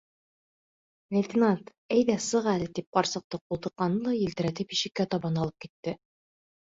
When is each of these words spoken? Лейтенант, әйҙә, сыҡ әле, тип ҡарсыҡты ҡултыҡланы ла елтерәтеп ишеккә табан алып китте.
Лейтенант, 1.17 1.67
әйҙә, 1.97 2.15
сыҡ 2.27 2.49
әле, 2.53 2.69
тип 2.79 2.87
ҡарсыҡты 2.99 3.43
ҡултыҡланы 3.43 4.01
ла 4.07 4.15
елтерәтеп 4.21 4.75
ишеккә 4.79 5.07
табан 5.13 5.39
алып 5.43 5.67
китте. 5.67 5.95